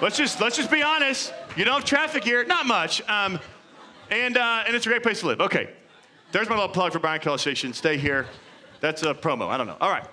[0.00, 1.32] let's just let's just be honest.
[1.56, 3.06] You don't have traffic here, not much.
[3.08, 3.38] Um,
[4.10, 5.40] and, uh, and it's a great place to live.
[5.40, 5.70] Okay,
[6.32, 7.72] there's my little plug for Bryan College Station.
[7.74, 8.26] Stay here.
[8.80, 9.48] That's a promo.
[9.48, 9.76] I don't know.
[9.80, 10.06] All right.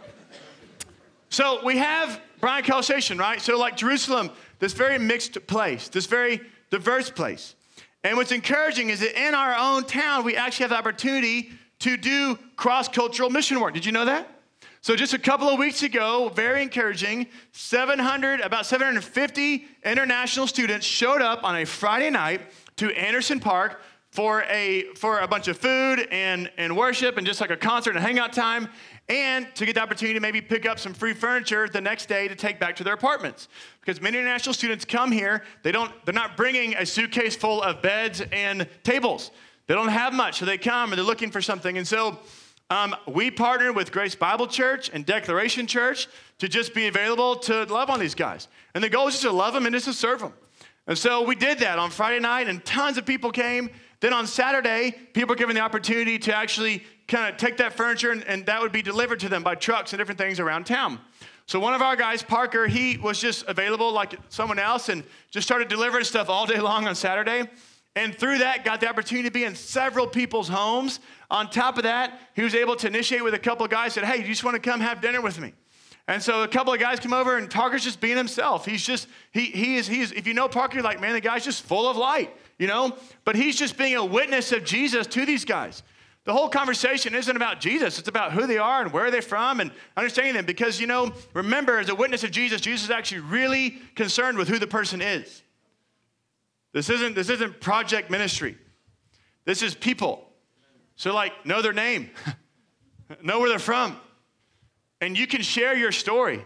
[1.30, 3.42] So we have Bryan College Station, right?
[3.42, 7.56] So, like Jerusalem, this very mixed place, this very diverse place.
[8.04, 11.98] And what's encouraging is that in our own town, we actually have the opportunity to
[11.98, 13.74] do cross cultural mission work.
[13.74, 14.40] Did you know that?
[14.82, 21.22] So just a couple of weeks ago, very encouraging, 700, about 750 international students showed
[21.22, 22.42] up on a Friday night
[22.78, 27.42] to Anderson Park for a for a bunch of food and and worship and just
[27.42, 28.70] like a concert and hangout time
[29.10, 32.28] and to get the opportunity to maybe pick up some free furniture the next day
[32.28, 33.48] to take back to their apartments.
[33.82, 37.82] Because many international students come here they don't they're not bringing a suitcase full of
[37.82, 39.32] beds and tables.
[39.68, 41.78] They don't have much so they come and they're looking for something.
[41.78, 42.20] And so
[42.70, 47.64] um, we partnered with grace bible church and declaration church to just be available to
[47.66, 48.48] love on these guys.
[48.76, 50.34] And the goal is just to love them and just to serve them.
[50.86, 53.70] And so we did that on Friday night, and tons of people came.
[54.00, 58.12] Then on Saturday, people were given the opportunity to actually kind of take that furniture,
[58.12, 61.00] and, and that would be delivered to them by trucks and different things around town.
[61.46, 65.48] So one of our guys, Parker, he was just available like someone else and just
[65.48, 67.50] started delivering stuff all day long on Saturday.
[67.96, 71.00] And through that, got the opportunity to be in several people's homes.
[71.32, 74.06] On top of that, he was able to initiate with a couple of guys, said,
[74.06, 75.54] Hey, you just want to come have dinner with me?
[76.08, 78.66] And so a couple of guys come over, and Parker's just being himself.
[78.66, 81.22] He's just, he, he is, he is, if you know Parker, you're like, man, the
[81.22, 82.96] guy's just full of light, you know?
[83.26, 85.84] But he's just being a witness of Jesus to these guys.
[86.26, 89.60] The whole conversation isn't about Jesus, it's about who they are and where they're from
[89.60, 90.46] and understanding them.
[90.46, 94.48] Because, you know, remember, as a witness of Jesus, Jesus is actually really concerned with
[94.48, 95.42] who the person is.
[96.72, 98.58] This isn't, this isn't project ministry,
[99.46, 100.26] this is people.
[100.96, 102.12] So, like, know their name,
[103.24, 103.98] know where they're from
[105.02, 106.46] and you can share your story.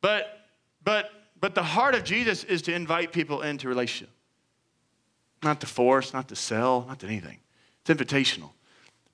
[0.00, 0.46] But
[0.84, 1.10] but
[1.40, 4.14] but the heart of Jesus is to invite people into relationship.
[5.42, 7.40] Not to force, not to sell, not to anything.
[7.80, 8.50] It's invitational.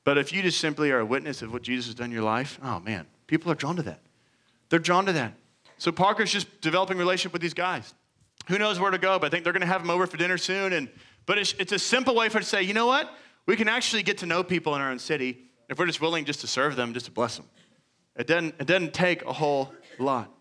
[0.09, 2.23] But if you just simply are a witness of what Jesus has done in your
[2.23, 4.01] life, oh man, people are drawn to that.
[4.71, 5.35] They're drawn to that.
[5.77, 7.92] So Parker's just developing relationship with these guys.
[8.47, 10.16] Who knows where to go, but I think they're going to have him over for
[10.16, 10.73] dinner soon.
[10.73, 10.88] And
[11.27, 13.12] but it's, it's a simple way for to say, you know what?
[13.44, 16.25] We can actually get to know people in our own city if we're just willing
[16.25, 17.44] just to serve them, just to bless them.
[18.16, 20.33] It doesn't, it doesn't take a whole lot.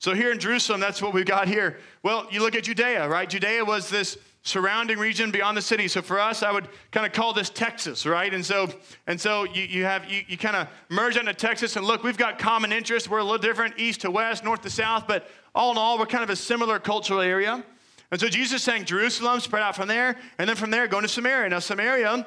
[0.00, 1.78] So here in Jerusalem, that's what we've got here.
[2.02, 3.30] Well, you look at Judea, right?
[3.30, 5.88] Judea was this surrounding region beyond the city.
[5.88, 8.32] So for us, I would kind of call this Texas, right?
[8.32, 8.68] And so,
[9.06, 12.18] and so you, you have you, you kind of merge into Texas and look, we've
[12.18, 13.08] got common interests.
[13.08, 16.06] We're a little different, east to west, north to south, but all in all, we're
[16.06, 17.64] kind of a similar cultural area.
[18.10, 21.02] And so Jesus is saying Jerusalem, spread out from there, and then from there going
[21.02, 21.48] to Samaria.
[21.48, 22.26] Now, Samaria,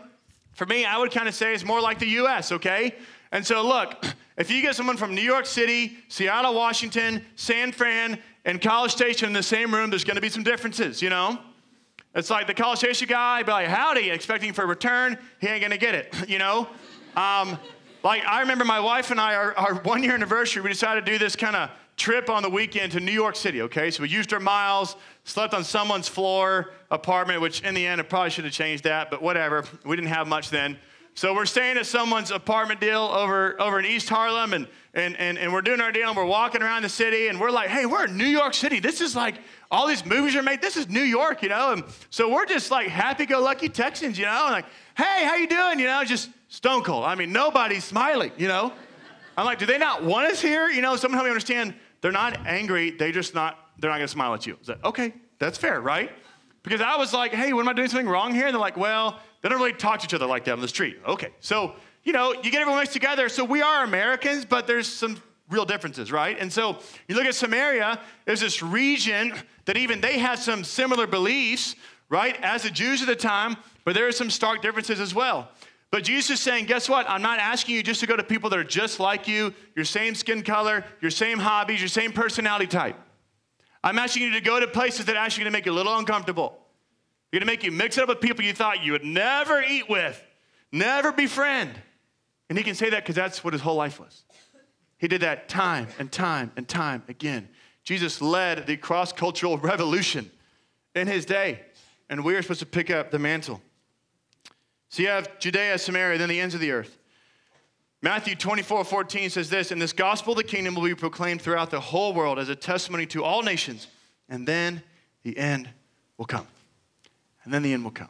[0.54, 2.96] for me, I would kind of say is more like the U.S., okay?
[3.32, 4.06] And so, look,
[4.38, 9.28] if you get someone from New York City, Seattle, Washington, San Fran, and College Station
[9.28, 11.40] in the same room, there's going to be some differences, you know?
[12.16, 15.18] It's like the College Station guy, be like, howdy, expecting for a return.
[15.40, 16.68] He ain't to get it, you know?
[17.16, 17.58] Um,
[18.04, 21.12] like, I remember my wife and I, our, our one year anniversary, we decided to
[21.12, 23.90] do this kind of trip on the weekend to New York City, okay?
[23.90, 28.04] So we used our miles, slept on someone's floor apartment, which in the end, I
[28.04, 29.64] probably should have changed that, but whatever.
[29.84, 30.78] We didn't have much then.
[31.16, 35.40] So we're staying at someone's apartment deal over, over in East Harlem, and, and, and,
[35.40, 37.88] and we're doing our deal, and we're walking around the city, and we're like, hey,
[37.88, 38.80] we're in New York City.
[38.80, 40.62] This is like, all these movies are made.
[40.62, 41.72] This is New York, you know?
[41.74, 44.46] And so we're just like happy-go-lucky Texans, you know?
[44.46, 45.80] And like, hey, how you doing?
[45.80, 47.04] You know, just stone cold.
[47.04, 48.74] I mean, nobody's smiling, you know?
[49.36, 50.70] I'm like, do they not want us here?
[50.70, 51.76] You know, someone help me understand.
[52.02, 52.92] They're not angry.
[52.92, 54.58] They just not, they're not gonna smile at you.
[54.66, 56.12] That, okay, that's fair, right?
[56.64, 58.48] Because I was like, hey, what am I doing something wrong here?
[58.48, 60.68] And they're like, well, they don't really talk to each other like that on the
[60.68, 60.98] street.
[61.08, 63.30] Okay, so, you know, you get everyone mixed together.
[63.30, 66.38] So we are Americans, but there's some real differences, right?
[66.40, 69.34] And so you look at Samaria, there's this region
[69.66, 71.76] that even they had some similar beliefs,
[72.10, 73.56] right, as the Jews at the time,
[73.86, 75.50] but there are some stark differences as well.
[75.90, 77.10] But Jesus is saying, guess what?
[77.10, 79.86] I'm not asking you just to go to people that are just like you, your
[79.86, 82.98] same skin color, your same hobbies, your same personality type.
[83.84, 85.74] I'm asking you to go to places that are actually going to make you a
[85.74, 86.60] little uncomfortable.
[87.32, 89.90] Going to make you mix it up with people you thought you would never eat
[89.90, 90.22] with,
[90.72, 91.72] never befriend.
[92.50, 94.24] And he can say that because that's what his whole life was.
[94.98, 97.50] He did that time and time and time again.
[97.84, 100.30] Jesus led the cross cultural revolution
[100.96, 101.62] in his day,
[102.10, 103.62] and we are supposed to pick up the mantle.
[104.90, 106.98] So you have Judea, Samaria, then the ends of the earth.
[108.02, 111.72] Matthew 24, 14 says this, and this gospel of the kingdom will be proclaimed throughout
[111.72, 113.88] the whole world as a testimony to all nations,
[114.30, 114.82] and then
[115.24, 115.70] the end
[116.18, 116.48] will come.
[117.44, 118.10] And then the end will come.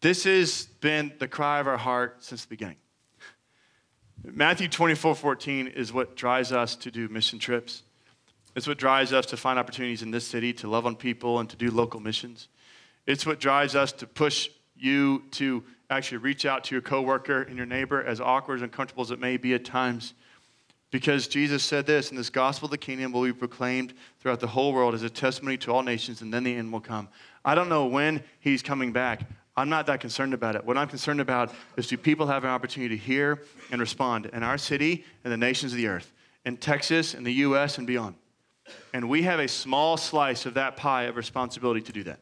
[0.00, 2.76] This has been the cry of our heart since the beginning.
[4.24, 7.82] Matthew 24, 14 is what drives us to do mission trips.
[8.54, 11.50] It's what drives us to find opportunities in this city to love on people and
[11.50, 12.46] to do local missions.
[13.04, 17.56] It's what drives us to push you to actually reach out to your coworker and
[17.56, 20.14] your neighbor, as awkward and uncomfortable as it may be at times.
[20.92, 24.46] Because Jesus said this, and this gospel of the kingdom will be proclaimed throughout the
[24.46, 27.08] whole world as a testimony to all nations, and then the end will come.
[27.44, 29.22] I don't know when he's coming back.
[29.56, 30.64] I'm not that concerned about it.
[30.64, 34.42] What I'm concerned about is do people have an opportunity to hear and respond in
[34.42, 36.12] our city and the nations of the earth,
[36.44, 38.14] in Texas, in the U.S., and beyond.
[38.94, 42.20] And we have a small slice of that pie of responsibility to do that.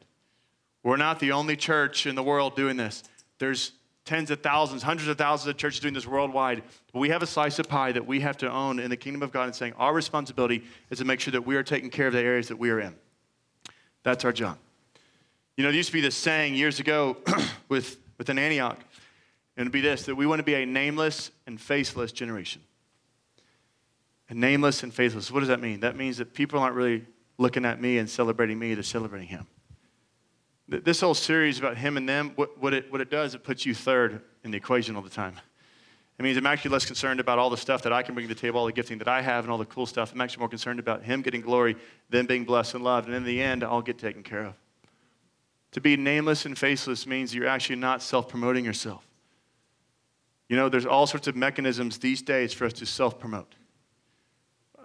[0.82, 3.04] We're not the only church in the world doing this.
[3.38, 3.72] There's
[4.04, 6.62] tens of thousands, hundreds of thousands of churches doing this worldwide.
[6.92, 9.22] But We have a slice of pie that we have to own in the kingdom
[9.22, 12.06] of God and saying our responsibility is to make sure that we are taking care
[12.06, 12.94] of the areas that we are in.
[14.02, 14.58] That's our job.
[15.56, 17.16] You know, there used to be this saying years ago
[17.68, 18.78] with, with an Antioch,
[19.56, 22.62] and it'd be this that we want to be a nameless and faceless generation.
[24.28, 25.30] A nameless and faceless.
[25.30, 25.80] What does that mean?
[25.80, 27.04] That means that people aren't really
[27.36, 29.46] looking at me and celebrating me, they're celebrating him.
[30.68, 33.66] This whole series about him and them, what, what, it, what it does, it puts
[33.66, 35.34] you third in the equation all the time.
[36.20, 38.34] It means I'm actually less concerned about all the stuff that I can bring to
[38.34, 40.12] the table, all the gifting that I have, and all the cool stuff.
[40.12, 41.76] I'm actually more concerned about him getting glory,
[42.10, 43.08] them being blessed and loved.
[43.08, 44.54] And in the end, I'll get taken care of.
[45.72, 49.06] To be nameless and faceless means you're actually not self promoting yourself.
[50.48, 53.54] You know, there's all sorts of mechanisms these days for us to self promote.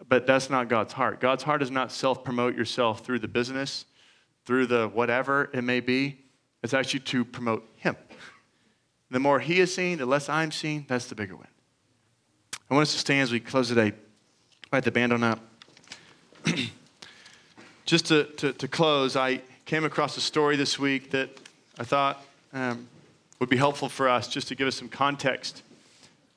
[0.08, 1.19] But that's not God's heart.
[1.19, 3.86] God's heart is not self promote yourself through the business
[4.45, 6.19] through the whatever it may be,
[6.63, 7.95] it's actually to promote Him.
[9.12, 11.48] The more He is seen, the less I'm seen, that's the bigger win.
[12.69, 13.93] I want us to stand as we close today.
[14.71, 15.39] Right, the band on up.
[17.86, 21.30] Just to, to, to, close, I came across a story this week that
[21.80, 22.23] I thought
[22.54, 22.88] um,
[23.39, 25.63] would be helpful for us just to give us some context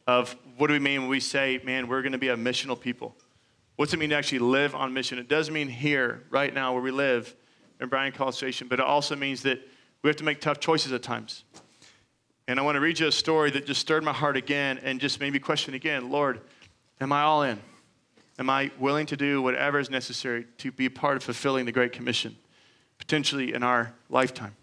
[0.06, 2.80] of what do we mean when we say, man, we're going to be a missional
[2.80, 3.14] people.
[3.76, 5.18] What's it mean to actually live on mission?
[5.18, 7.34] It does mean here, right now, where we live,
[7.80, 9.60] in Bryan College Station, but it also means that
[10.02, 11.44] we have to make tough choices at times.
[12.48, 15.00] And I want to read you a story that just stirred my heart again and
[15.00, 16.40] just made me question again Lord,
[17.00, 17.60] am I all in?
[18.38, 21.92] Am I willing to do whatever is necessary to be part of fulfilling the Great
[21.92, 22.36] Commission,
[23.08, 24.54] potentially in our lifetime?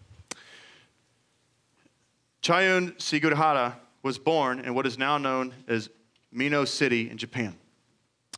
[2.44, 5.90] Chiune Sugihara was born in what is now known as
[6.32, 7.56] Mino City in Japan.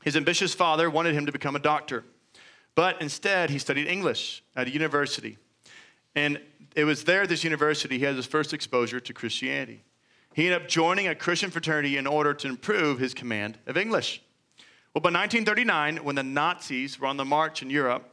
[0.04, 2.06] His ambitious father wanted him to become a doctor.
[2.74, 5.38] But instead, he studied English at a university.
[6.16, 6.40] And
[6.74, 9.84] it was there at this university he had his first exposure to Christianity.
[10.34, 14.22] He ended up joining a Christian fraternity in order to improve his command of English.
[14.94, 18.10] Well, by 1939, when the Nazis were on the march in Europe,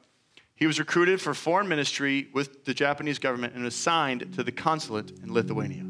[0.56, 5.12] he was recruited for foreign ministry with the Japanese government and assigned to the consulate
[5.22, 5.84] in Lithuania.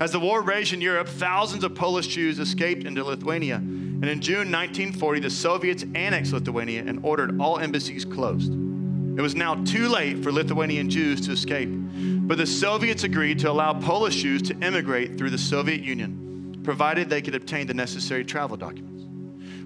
[0.00, 3.62] As the war raged in Europe, thousands of Polish Jews escaped into Lithuania
[4.00, 8.50] and in June 1940, the Soviets annexed Lithuania and ordered all embassies closed.
[8.50, 13.50] It was now too late for Lithuanian Jews to escape, but the Soviets agreed to
[13.50, 18.24] allow Polish Jews to immigrate through the Soviet Union, provided they could obtain the necessary
[18.24, 19.04] travel documents.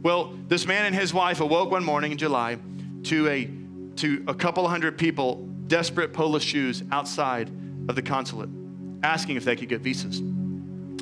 [0.03, 2.59] Well, this man and his wife awoke one morning in July
[3.05, 3.49] to a,
[3.97, 7.49] to a couple hundred people, desperate Polish Jews outside
[7.89, 8.49] of the consulate,
[9.03, 10.23] asking if they could get visas.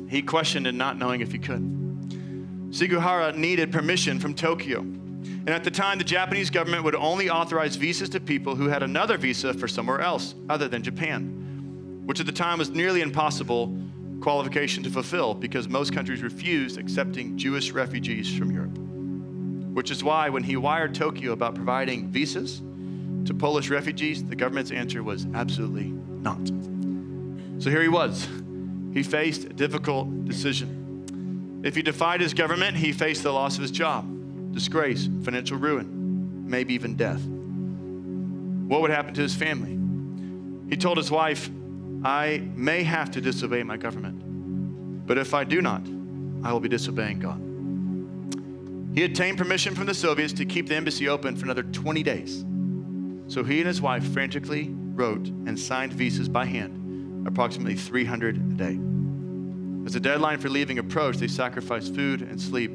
[0.09, 2.69] He questioned and not knowing if he could.
[2.71, 4.79] Sugihara needed permission from Tokyo.
[4.79, 8.83] And at the time, the Japanese government would only authorize visas to people who had
[8.83, 13.77] another visa for somewhere else other than Japan, which at the time was nearly impossible
[14.21, 18.77] qualification to fulfill because most countries refused accepting Jewish refugees from Europe.
[19.75, 22.61] Which is why when he wired Tokyo about providing visas
[23.25, 26.45] to Polish refugees, the government's answer was absolutely not.
[27.61, 28.27] So here he was.
[28.93, 31.61] He faced a difficult decision.
[31.63, 34.05] If he defied his government, he faced the loss of his job,
[34.53, 37.21] disgrace, financial ruin, maybe even death.
[37.23, 39.79] What would happen to his family?
[40.69, 41.49] He told his wife,
[42.03, 45.81] I may have to disobey my government, but if I do not,
[46.43, 47.39] I will be disobeying God.
[48.93, 52.45] He obtained permission from the Soviets to keep the embassy open for another 20 days.
[53.27, 58.39] So he and his wife frantically wrote and signed visas by hand, approximately 300 a
[58.39, 58.79] day.
[59.85, 62.71] As the deadline for leaving approached, they sacrificed food and sleep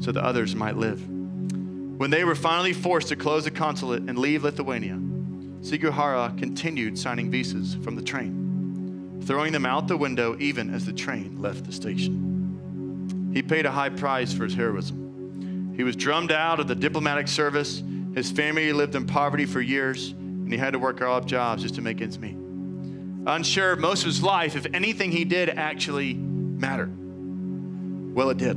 [0.00, 1.06] so that others might live.
[1.08, 4.98] When they were finally forced to close the consulate and leave Lithuania,
[5.62, 10.92] Sugihara continued signing visas from the train, throwing them out the window even as the
[10.92, 13.30] train left the station.
[13.34, 15.74] He paid a high price for his heroism.
[15.76, 17.82] He was drummed out of the diplomatic service.
[18.14, 21.76] His family lived in poverty for years, and he had to work odd jobs just
[21.76, 22.36] to make ends meet.
[23.26, 26.92] Unsure most of his life if anything he did actually mattered.
[28.14, 28.56] Well, it did.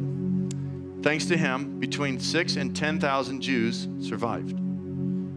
[1.03, 4.57] Thanks to him, between six and 10,000 Jews survived.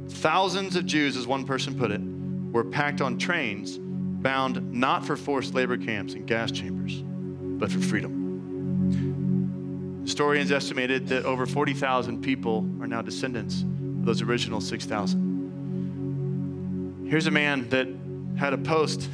[0.09, 2.01] Thousands of Jews, as one person put it,
[2.53, 7.81] were packed on trains bound not for forced labor camps and gas chambers, but for
[7.81, 8.25] freedom.
[10.05, 13.65] Historians estimated that over 40,000 people are now descendants
[14.07, 17.07] those original 6,000.
[17.09, 17.87] Here's a man that
[18.39, 19.09] had a post,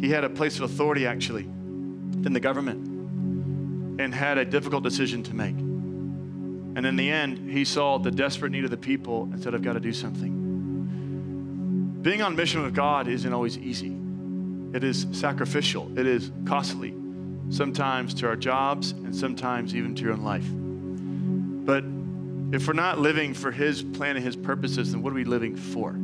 [0.00, 5.22] he had a place of authority actually in the government and had a difficult decision
[5.24, 5.56] to make.
[5.56, 9.62] And in the end, he saw the desperate need of the people and said, I've
[9.62, 10.42] got to do something.
[12.02, 13.96] Being on mission with God isn't always easy,
[14.72, 16.94] it is sacrificial, it is costly,
[17.50, 20.46] sometimes to our jobs and sometimes even to your own life.
[21.64, 21.84] But
[22.52, 25.56] if we're not living for His plan and His purposes, then what are we living
[25.56, 25.96] for?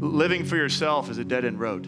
[0.00, 1.86] Living for yourself is a dead end road.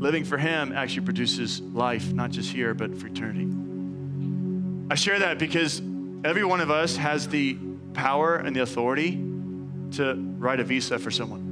[0.00, 3.48] Living for Him actually produces life, not just here, but for eternity.
[4.90, 5.80] I share that because
[6.24, 7.56] every one of us has the
[7.94, 9.12] power and the authority
[9.92, 11.42] to write a visa for someone.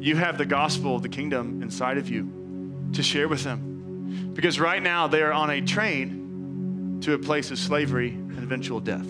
[0.00, 4.32] You have the gospel of the kingdom inside of you to share with them.
[4.34, 8.80] Because right now they are on a train to a place of slavery and eventual
[8.80, 9.06] death.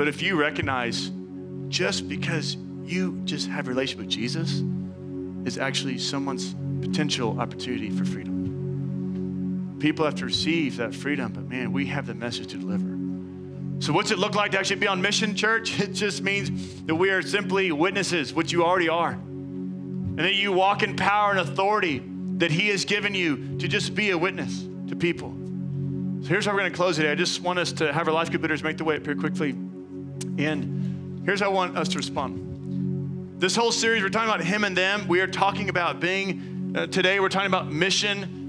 [0.00, 1.10] But if you recognize
[1.68, 4.62] just because you just have a relationship with Jesus
[5.44, 8.40] is actually someone's potential opportunity for freedom
[9.80, 12.96] people have to receive that freedom, but man, we have the message to deliver.
[13.82, 15.80] So, what's it look like to actually be on mission, church?
[15.80, 19.12] It just means that we are simply witnesses, which you already are.
[19.12, 22.02] And that you walk in power and authority
[22.36, 25.34] that He has given you to just be a witness to people.
[26.22, 27.10] So, here's how we're going to close today.
[27.10, 29.56] I just want us to have our life group make the way up here quickly.
[30.38, 33.40] And here's how I want us to respond.
[33.40, 35.08] This whole series, we're talking about Him and them.
[35.08, 38.40] We are talking about being, uh, today, we're talking about mission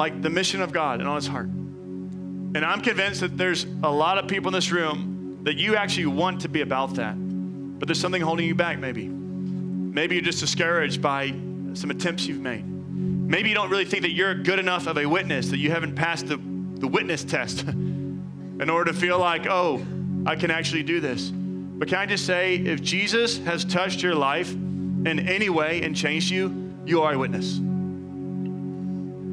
[0.00, 1.46] like the mission of God and on his heart.
[1.46, 6.06] And I'm convinced that there's a lot of people in this room that you actually
[6.06, 9.08] want to be about that, but there's something holding you back, maybe.
[9.08, 11.34] Maybe you're just discouraged by
[11.74, 12.64] some attempts you've made.
[12.66, 15.94] Maybe you don't really think that you're good enough of a witness, that you haven't
[15.94, 19.84] passed the, the witness test in order to feel like, oh,
[20.26, 21.30] I can actually do this.
[21.30, 25.96] But can I just say, if Jesus has touched your life in any way and
[25.96, 27.58] changed you, you are a witness.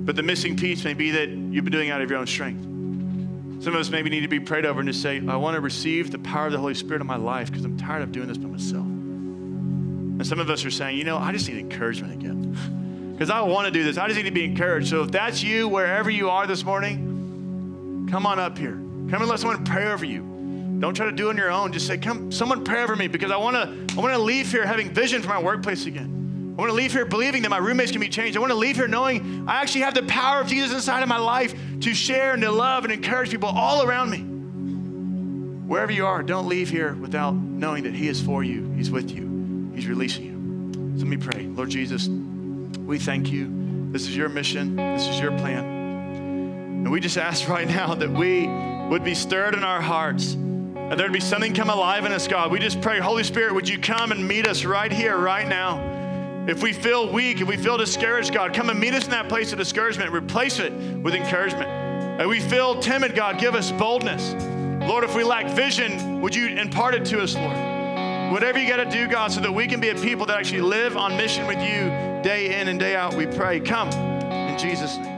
[0.08, 2.64] But the missing piece may be that you've been doing out of your own strength.
[3.62, 5.62] Some of us maybe need to be prayed over and just say, I want to
[5.62, 8.28] receive the power of the Holy Spirit in my life because I'm tired of doing
[8.28, 8.86] this by myself.
[8.86, 12.58] And some of us are saying, you know, I just need encouragement again.
[13.18, 13.98] Because I want to do this.
[13.98, 14.90] I just need to be encouraged.
[14.90, 18.74] So if that's you, wherever you are this morning, come on up here.
[18.74, 20.37] Come and let someone pray over you.
[20.80, 21.74] Don't try to do it on your own.
[21.74, 24.52] Just say, come, someone pray over me because I want to I want to leave
[24.52, 26.56] here having vision for my workplace again.
[26.58, 28.38] I want to leave here believing that my roommates can be changed.
[28.38, 31.10] I want to leave here knowing I actually have the power of Jesus inside of
[31.10, 34.20] my life to share and to love and encourage people all around me.
[35.68, 39.12] Wherever you are, don't leave here without knowing that He is for you, He's with
[39.12, 40.98] you, He's releasing you.
[40.98, 41.46] So let me pray.
[41.48, 43.90] Lord Jesus, we thank you.
[43.92, 45.64] This is your mission, this is your plan.
[45.64, 48.48] And we just ask right now that we
[48.90, 50.38] would be stirred in our hearts.
[50.90, 52.50] And there'd be something come alive in us, God.
[52.50, 56.46] We just pray, Holy Spirit, would you come and meet us right here, right now?
[56.48, 59.28] If we feel weak, if we feel discouraged, God, come and meet us in that
[59.28, 60.14] place of discouragement.
[60.14, 62.22] Replace it with encouragement.
[62.22, 64.34] If we feel timid, God, give us boldness.
[64.88, 68.32] Lord, if we lack vision, would you impart it to us, Lord?
[68.32, 70.62] Whatever you got to do, God, so that we can be a people that actually
[70.62, 71.92] live on mission with you
[72.24, 73.60] day in and day out, we pray.
[73.60, 75.17] Come in Jesus' name.